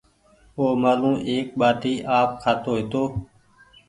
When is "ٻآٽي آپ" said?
1.59-2.29